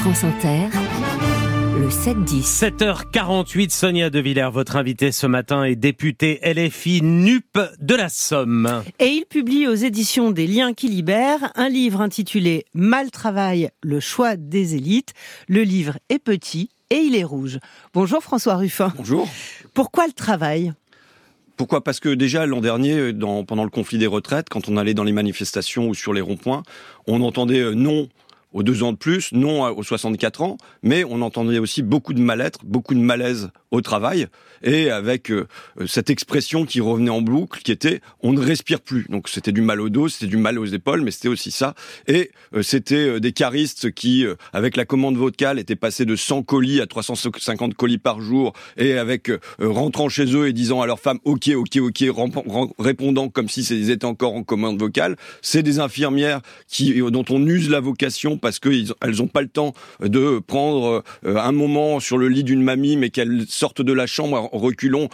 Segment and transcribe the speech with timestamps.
[0.00, 0.68] France Inter,
[1.76, 2.76] le 7-10.
[2.76, 8.84] 7h48, Sonia De Villers, votre invitée ce matin est députée LFI NUP de la Somme.
[9.00, 13.98] Et il publie aux éditions des Liens qui libèrent un livre intitulé Mal travail, le
[13.98, 15.14] choix des élites.
[15.48, 17.58] Le livre est petit et il est rouge.
[17.92, 18.92] Bonjour François Ruffin.
[18.96, 19.28] Bonjour.
[19.74, 20.72] Pourquoi le travail?
[21.56, 21.82] Pourquoi?
[21.82, 25.04] Parce que déjà l'an dernier, dans, pendant le conflit des retraites, quand on allait dans
[25.04, 26.62] les manifestations ou sur les ronds-points,
[27.08, 28.08] on entendait euh, non
[28.52, 32.20] aux deux ans de plus, non aux 64 ans, mais on entendait aussi beaucoup de
[32.20, 34.26] mal-être, beaucoup de malaise au travail,
[34.62, 35.46] et avec euh,
[35.86, 39.06] cette expression qui revenait en boucle, qui était on ne respire plus.
[39.08, 41.74] Donc c'était du mal au dos, c'était du mal aux épaules, mais c'était aussi ça.
[42.06, 46.42] Et euh, c'était euh, des caristes qui, avec la commande vocale, étaient passés de 100
[46.42, 51.00] colis à 350 colis par jour, et avec rentrant chez eux et disant à leur
[51.00, 52.04] femme ok, ok, ok,
[52.78, 55.16] répondant comme si ils étaient encore en commande vocale.
[55.42, 59.74] C'est des infirmières qui dont on use la vocation parce qu'elles n'ont pas le temps
[60.00, 64.48] de prendre un moment sur le lit d'une mamie, mais qu'elles sortent de la chambre
[64.52, 65.08] en reculons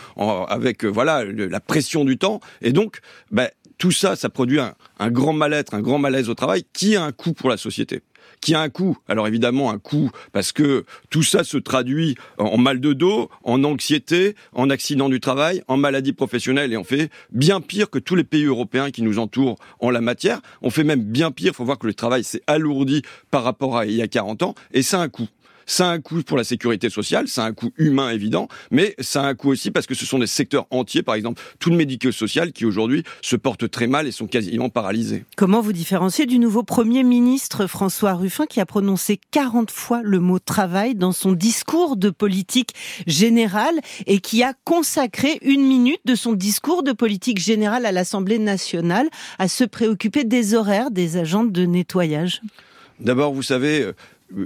[0.49, 2.41] avec euh, voilà la pression du temps.
[2.63, 6.65] Et donc, ben, tout ça, ça produit un, grand mal-être, un grand malaise au travail
[6.73, 8.03] qui a un coût pour la société
[8.41, 8.99] qui a un coût.
[9.09, 13.65] Alors évidemment un coût parce que tout ça se traduit en mal de dos, en
[13.65, 18.17] anxiété, en accident du travail, en maladie professionnelle et on fait bien pire que tous
[18.17, 20.41] les pays européens qui nous entourent en la matière.
[20.61, 23.79] On fait même bien pire, il faut voir que le travail s'est alourdi par rapport
[23.79, 25.29] à il y a 40 ans et ça a un coût.
[25.67, 28.95] Ça a un coût pour la sécurité sociale, ça a un coût humain évident, mais
[28.99, 31.71] ça a un coût aussi parce que ce sont des secteurs entiers, par exemple tout
[31.71, 35.25] le médico-social, qui aujourd'hui se portent très mal et sont quasiment paralysés.
[35.37, 40.21] Comment vous différenciez du nouveau Premier ministre François Ruffin qui a prononcé 40 fois le
[40.21, 42.75] mot travail dans son discours de politique
[43.07, 48.39] générale et qui a consacré une minute de son discours de politique générale à l'Assemblée
[48.39, 52.41] nationale à se préoccuper des horaires des agents de nettoyage?
[53.01, 53.91] D'abord, vous savez,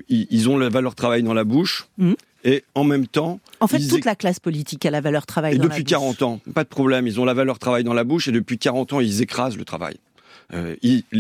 [0.09, 1.89] ils ont la valeur travail dans la bouche.
[1.99, 2.13] Mmh.
[2.45, 3.41] Et en même temps.
[3.59, 5.79] En fait, toute la classe politique a la valeur travail dans la bouche.
[5.79, 8.33] Depuis 40 ans, pas de problème, ils ont la valeur travail dans la bouche et
[8.33, 9.97] depuis 40 ans, ils écrasent le travail.
[10.55, 10.77] Euh,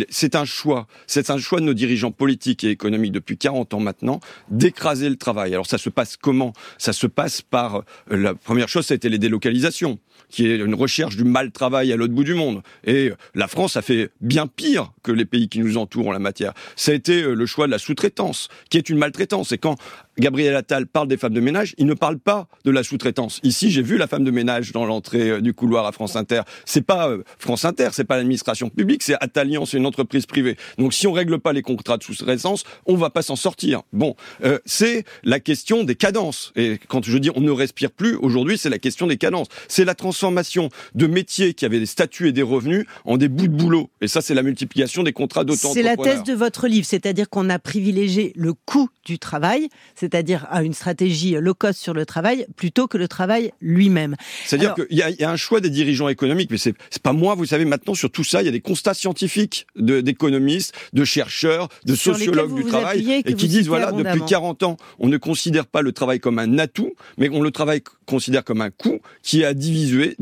[0.08, 3.80] c'est un choix, c'est un choix de nos dirigeants politiques et économiques depuis 40 ans
[3.80, 4.20] maintenant
[4.50, 5.52] d'écraser le travail.
[5.52, 6.52] Alors ça se passe comment?
[6.78, 11.16] Ça se passe par euh, la première chose, c'était les délocalisations, qui est une recherche
[11.16, 12.62] du mal travail à l'autre bout du monde.
[12.84, 16.18] Et la France a fait bien pire que les pays qui nous entourent en la
[16.18, 16.52] matière.
[16.76, 19.52] Ça a été euh, le choix de la sous-traitance, qui est une maltraitance.
[19.52, 19.76] Et quand
[20.18, 23.40] Gabriel Attal parle des femmes de ménage, il ne parle pas de la sous-traitance.
[23.42, 26.42] Ici, j'ai vu la femme de ménage dans l'entrée du couloir à France Inter.
[26.64, 30.56] C'est pas France Inter, c'est pas l'administration publique, c'est Attalian, c'est une entreprise privée.
[30.76, 33.82] Donc si on règle pas les contrats de sous-traitance, on va pas s'en sortir.
[33.92, 36.52] Bon, euh, c'est la question des cadences.
[36.56, 39.48] Et quand je dis on ne respire plus, aujourd'hui, c'est la question des cadences.
[39.66, 43.48] C'est la transformation de métiers qui avaient des statuts et des revenus en des bouts
[43.48, 43.88] de boulot.
[44.02, 45.72] Et ça, c'est la multiplication des contrats d'autant.
[45.72, 50.46] C'est la thèse de votre livre, c'est-à-dire qu'on a privilégié le coût du travail, c'est-à-dire
[50.50, 54.16] à une stratégie low cost sur le travail, plutôt que le travail lui-même.
[54.44, 57.46] C'est-à-dire qu'il y, y, a un choix des dirigeants économiques, mais c'est pas moi, vous
[57.46, 61.94] savez, maintenant sur tout ça, il y a des constats scientifiques d'économistes, de, chercheurs, de
[61.94, 65.92] sociologues du travail, et qui disent, voilà, depuis 40 ans, on ne considère pas le
[65.92, 70.16] travail comme un atout, mais on le travail considère comme un coût qui a divisé,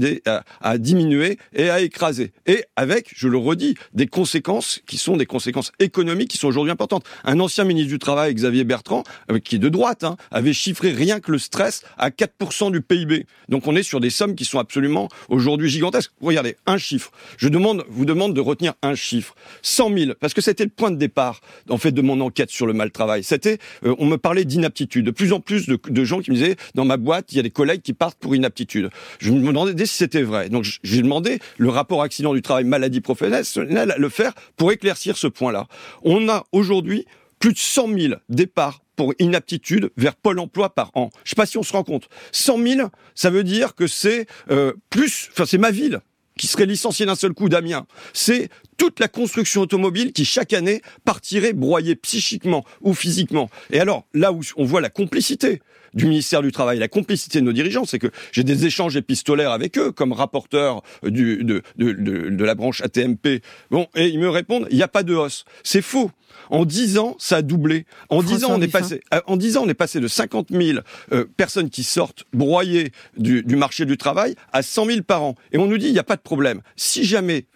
[0.60, 2.32] à, diminuer et à écraser.
[2.46, 6.72] Et avec, je le redis, des conséquences qui sont des conséquences économiques qui sont aujourd'hui
[6.72, 7.04] importantes.
[7.24, 10.90] Un ancien ministre du Travail, Xavier Bertrand, euh, qui est de droite, hein, avait chiffré
[10.90, 13.26] rien que le stress à 4% du PIB.
[13.48, 16.12] Donc on est sur des sommes qui sont absolument aujourd'hui gigantesques.
[16.20, 17.12] Regardez, un chiffre.
[17.38, 19.34] Je demande, vous demande de retenir un chiffre.
[19.62, 22.66] 100 000, parce que c'était le point de départ, en fait, de mon enquête sur
[22.66, 23.22] le mal travail.
[23.22, 25.06] C'était, euh, on me parlait d'inaptitude.
[25.06, 27.42] De plus en plus de, gens qui me disaient, dans ma boîte, il y a
[27.42, 28.90] des collègues qui partent pour inaptitude.
[29.18, 30.48] Je me demandais si c'était vrai.
[30.48, 35.16] Donc, j'ai demandé le rapport accident du travail maladie professionnelle à le faire pour éclaircir
[35.16, 35.66] ce point-là.
[36.02, 37.06] On a aujourd'hui
[37.38, 41.10] plus de 100 000 départs pour inaptitude vers Pôle emploi par an.
[41.24, 42.08] Je sais pas si on se rend compte.
[42.32, 46.00] 100 000, ça veut dire que c'est euh, plus, enfin c'est ma ville
[46.38, 47.86] qui serait licenciée d'un seul coup d'Amiens.
[48.12, 53.48] C'est toute la construction automobile qui chaque année partirait broyée psychiquement ou physiquement.
[53.70, 55.62] Et alors là où on voit la complicité
[55.96, 59.50] du ministère du Travail, la complicité de nos dirigeants, c'est que j'ai des échanges épistolaires
[59.50, 63.42] avec eux comme rapporteur du, de, de, de, de la branche ATMP.
[63.70, 65.44] Bon, et ils me répondent, il n'y a pas de hausse.
[65.64, 66.10] C'est faux.
[66.50, 67.86] En 10 ans, ça a doublé.
[68.08, 70.48] En 10 ans, on est passé, euh, en 10 ans, on est passé de 50
[70.50, 70.78] 000
[71.12, 75.34] euh, personnes qui sortent broyées du, du, marché du travail à 100 000 par an.
[75.52, 76.60] Et on nous dit, il n'y a pas de problème.
[76.76, 77.46] Si jamais,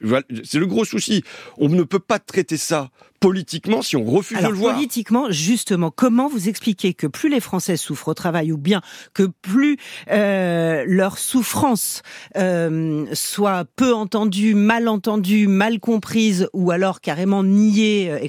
[0.45, 1.23] c'est le gros souci,
[1.59, 4.75] on ne peut pas traiter ça politiquement si on refuse de le voir.
[4.75, 8.81] Politiquement, justement, comment vous expliquez que plus les Français souffrent au travail ou bien
[9.13, 9.77] que plus
[10.11, 12.03] euh, leur souffrance
[12.37, 18.27] euh, soit peu entendue, mal entendue, mal comprise ou alors carrément niée, euh,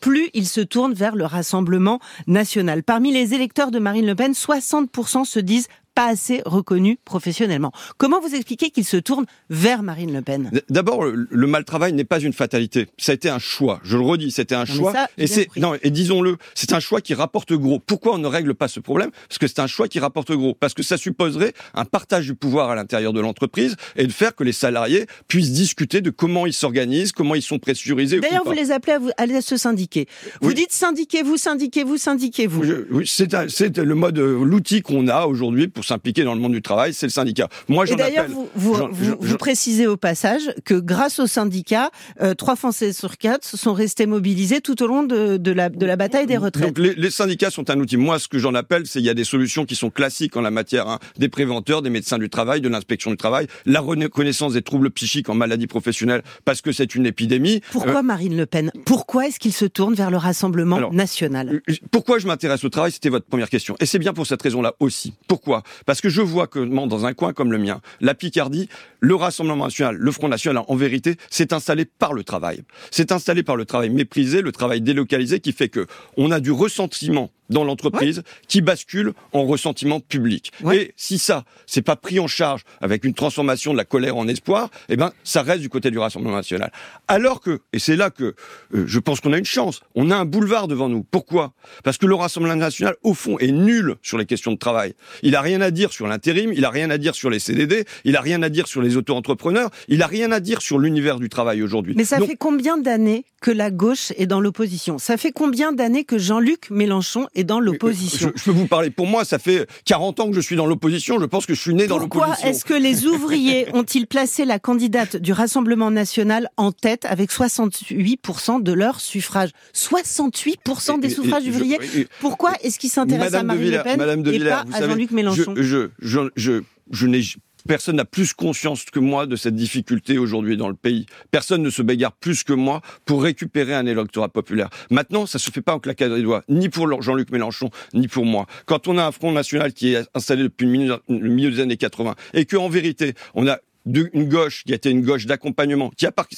[0.00, 2.82] plus ils se tournent vers le Rassemblement national.
[2.82, 7.72] Parmi les électeurs de Marine Le Pen, 60% se disent pas assez reconnu professionnellement.
[7.98, 10.50] Comment vous expliquez qu'il se tourne vers Marine Le Pen?
[10.68, 12.88] D'abord, le mal travail n'est pas une fatalité.
[12.98, 13.80] Ça a été un choix.
[13.84, 14.92] Je le redis, c'était un choix.
[15.18, 17.78] et c'est non, et disons-le, c'est un choix qui rapporte gros.
[17.78, 19.10] Pourquoi on ne règle pas ce problème?
[19.28, 20.54] Parce que c'est un choix qui rapporte gros.
[20.54, 24.34] Parce que ça supposerait un partage du pouvoir à l'intérieur de l'entreprise et de faire
[24.34, 28.20] que les salariés puissent discuter de comment ils s'organisent, comment ils sont pressurisés.
[28.20, 30.06] D'ailleurs, vous les appelez à, vous, à se syndiquer.
[30.40, 32.62] Vous dites syndiquez-vous, syndiquez-vous, syndiquez-vous.
[32.90, 36.62] Oui, c'est le mode, euh, l'outil qu'on a aujourd'hui pour s'impliquer dans le monde du
[36.62, 37.48] travail, c'est le syndicat.
[37.68, 41.90] Moi, Et d'ailleurs, vous, vous, précisez au passage que grâce au syndicat,
[42.20, 45.86] euh, trois Français sur quatre sont restés mobilisés tout au long de, de, la, de
[45.86, 46.66] la bataille des retraites.
[46.66, 47.96] Donc les, les, syndicats sont un outil.
[47.96, 50.40] Moi, ce que j'en appelle, c'est il y a des solutions qui sont classiques en
[50.40, 54.52] la matière, hein, des préventeurs, des médecins du travail, de l'inspection du travail, la reconnaissance
[54.52, 57.60] des troubles psychiques en maladie professionnelle parce que c'est une épidémie.
[57.72, 58.70] Pourquoi euh, Marine Le Pen?
[58.84, 61.62] Pourquoi est-ce qu'il se tourne vers le Rassemblement national?
[61.68, 62.92] euh, Pourquoi je m'intéresse au travail?
[62.92, 63.76] C'était votre première question.
[63.80, 65.14] Et c'est bien pour cette raison-là aussi.
[65.28, 65.62] Pourquoi?
[65.86, 68.68] Parce que je vois que dans un coin comme le mien, la Picardie,
[69.00, 72.62] le Rassemblement national, le Front national, en vérité, s'est installé par le travail.
[72.90, 75.86] C'est installé par le travail méprisé, le travail délocalisé, qui fait que
[76.16, 80.52] on a du ressentiment dans l'entreprise qui bascule en ressentiment public.
[80.72, 84.26] Et si ça, c'est pas pris en charge avec une transformation de la colère en
[84.28, 86.72] espoir, eh ben, ça reste du côté du Rassemblement national.
[87.08, 88.34] Alors que, et c'est là que
[88.74, 91.02] euh, je pense qu'on a une chance, on a un boulevard devant nous.
[91.02, 91.52] Pourquoi?
[91.84, 94.94] Parce que le Rassemblement national, au fond, est nul sur les questions de travail.
[95.22, 97.84] Il a rien à dire sur l'intérim, il a rien à dire sur les CDD,
[98.04, 101.18] il a rien à dire sur les auto-entrepreneurs, il a rien à dire sur l'univers
[101.18, 101.94] du travail aujourd'hui.
[101.96, 104.98] Mais ça fait combien d'années que la gauche est dans l'opposition?
[104.98, 108.32] Ça fait combien d'années que Jean-Luc Mélenchon est dans l'opposition.
[108.34, 108.90] Je, peux vous parler.
[108.90, 111.20] Pour moi, ça fait 40 ans que je suis dans l'opposition.
[111.20, 112.32] Je pense que je suis né dans l'opposition.
[112.32, 117.30] Pourquoi est-ce que les ouvriers ont-ils placé la candidate du Rassemblement national en tête avec
[117.30, 119.50] 68% de leur suffrage?
[119.74, 121.78] 68% des suffrages ouvriers?
[122.20, 125.54] Pourquoi est-ce qu'ils s'intéressent à Marine Le Pen Madame de et pas à Jean-Luc Mélenchon?
[125.56, 127.22] je, je, je n'ai
[127.66, 131.06] Personne n'a plus conscience que moi de cette difficulté aujourd'hui dans le pays.
[131.30, 134.68] Personne ne se bagarre plus que moi pour récupérer un électorat populaire.
[134.90, 138.24] Maintenant, ça se fait pas en claquant des doigts, ni pour Jean-Luc Mélenchon, ni pour
[138.24, 138.46] moi.
[138.66, 142.14] Quand on a un Front National qui est installé depuis le milieu des années 80
[142.34, 146.06] et que, en vérité, on a d'une gauche qui a été une gauche d'accompagnement, qui
[146.06, 146.28] a par,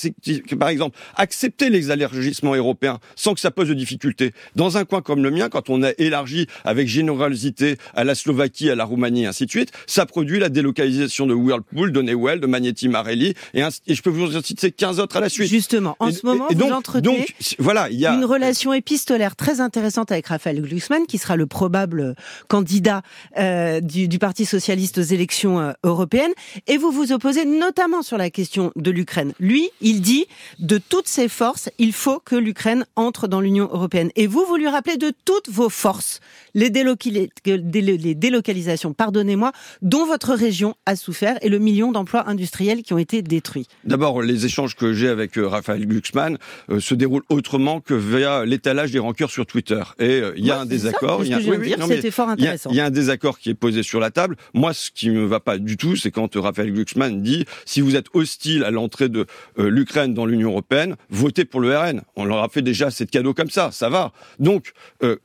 [0.58, 4.32] par exemple accepté les élargissements européens sans que ça pose de difficultés.
[4.56, 8.70] Dans un coin comme le mien, quand on a élargi avec générosité à la Slovaquie,
[8.70, 12.40] à la Roumanie, et ainsi de suite, ça produit la délocalisation de Whirlpool, de Newell,
[12.40, 15.48] de Magneti Marelli, et, et je peux vous en citer 15 autres à la suite.
[15.48, 17.26] Justement, en ce moment, vous entretenez
[17.58, 18.14] voilà, il y a...
[18.14, 22.14] une relation épistolaire très intéressante avec Raphaël Glucksmann, qui sera le probable
[22.48, 23.02] candidat
[23.38, 26.32] euh, du, du, Parti socialiste aux élections euh, européennes,
[26.66, 29.32] et vous vous opposez notamment sur la question de l'Ukraine.
[29.40, 30.26] Lui, il dit
[30.58, 34.10] de toutes ses forces, il faut que l'Ukraine entre dans l'Union européenne.
[34.16, 36.20] Et vous, vous lui rappelez de toutes vos forces
[36.54, 39.52] les, les délocalisations, pardonnez-moi,
[39.82, 43.66] dont votre région a souffert et le million d'emplois industriels qui ont été détruits.
[43.84, 46.38] D'abord, les échanges que j'ai avec euh, Raphaël Glucksmann
[46.70, 49.82] euh, se déroulent autrement que via l'étalage des rancœurs sur Twitter.
[49.98, 51.24] Et euh, il y a un désaccord.
[51.24, 54.36] Il y a, Il y, a un désaccord qui est posé sur la table.
[54.52, 57.96] Moi, ce qui me va pas du tout, c'est quand Raphaël Glucksmann dit si vous
[57.96, 59.26] êtes hostile à l'entrée de
[59.56, 62.02] l'Ukraine dans l'Union européenne, votez pour le RN.
[62.14, 64.12] On leur a fait déjà cette cadeau comme ça, ça va.
[64.38, 64.72] Donc,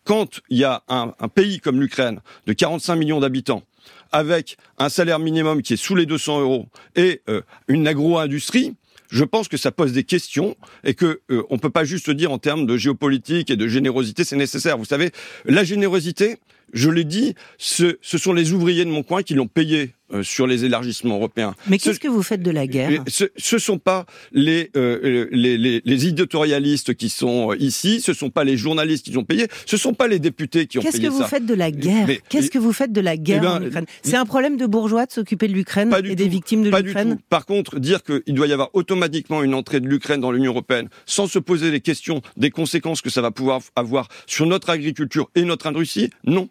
[0.04, 3.64] quand il y a un, un pays comme l'Ukraine, de 45 millions d'habitants,
[4.12, 8.76] avec un salaire minimum qui est sous les 200 euros et euh, une agro-industrie,
[9.10, 12.32] je pense que ça pose des questions et que euh, on peut pas juste dire
[12.32, 14.78] en termes de géopolitique et de générosité, c'est nécessaire.
[14.78, 15.12] Vous savez,
[15.46, 16.38] la générosité,
[16.74, 20.24] je l'ai dit, ce, ce, sont les ouvriers de mon coin qui l'ont payé euh,
[20.24, 21.54] sur les élargissements européens.
[21.68, 25.56] Mais qu'est-ce que vous faites de la guerre Ce ne sont pas les, euh, les,
[25.56, 29.78] les, les, éditorialistes qui sont ici, ce sont pas les journalistes qui ont payé, ce
[29.78, 30.98] sont pas les députés qui ont payé ça.
[30.98, 33.46] Qu'est-ce que vous faites de la guerre Qu'est-ce que vous faites de la guerre eh
[33.46, 36.64] ben, en Ukraine C'est un problème de bourgeois de s'occuper de l'Ukraine et des victimes
[36.64, 40.32] de l'Ukraine Par contre, dire qu'il doit y avoir automatiquement une entrée de l'Ukraine dans
[40.32, 44.48] l'Union européenne sans se poser les questions des conséquences que ça va pouvoir avoir sur
[44.48, 46.50] notre agriculture et notre industrie, non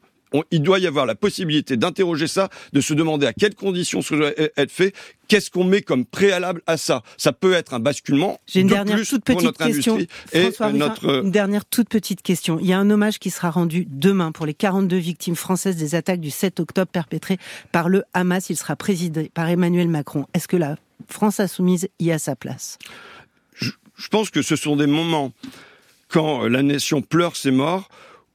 [0.50, 4.16] il doit y avoir la possibilité d'interroger ça, de se demander à quelles conditions ça
[4.16, 4.94] doit être fait,
[5.28, 7.02] qu'est-ce qu'on met comme préalable à ça.
[7.16, 8.40] Ça peut être un basculement.
[8.46, 9.98] J'ai une dernière toute petite question.
[10.32, 11.24] Et notre...
[11.24, 12.58] Une dernière toute petite question.
[12.60, 15.94] Il y a un hommage qui sera rendu demain pour les 42 victimes françaises des
[15.94, 17.38] attaques du 7 octobre perpétrées
[17.72, 18.50] par le Hamas.
[18.50, 20.26] Il sera présidé par Emmanuel Macron.
[20.34, 20.76] Est-ce que la
[21.08, 22.78] France insoumise y a sa place?
[23.54, 25.32] Je pense que ce sont des moments
[26.08, 27.88] quand la nation pleure ses morts,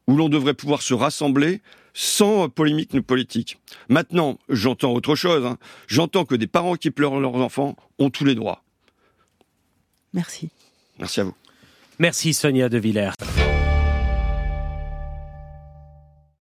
[0.07, 1.62] où l'on devrait pouvoir se rassembler
[1.93, 3.59] sans polémique ni politique.
[3.89, 5.45] Maintenant, j'entends autre chose.
[5.45, 5.57] Hein.
[5.88, 8.63] J'entends que des parents qui pleurent leurs enfants ont tous les droits.
[10.13, 10.50] Merci.
[11.00, 11.35] Merci à vous.
[12.00, 13.12] Merci Sonia De Villers.